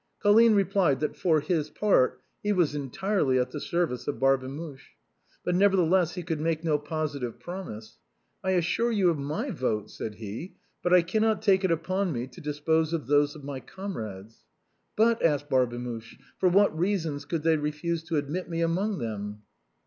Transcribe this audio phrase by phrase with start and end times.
[0.19, 4.95] Colline replied that, for his part, he was entirely at the service of Barbemuche,
[5.45, 7.99] but, nevertheless, he could make no positive promise."
[8.43, 12.25] I assure you of my vote," said he;" but I cannot take it upon me
[12.25, 14.43] to dispose of those of my comrades.""
[14.95, 19.43] But," asked Barbemuche," for what reasons could they refuse to admit me among them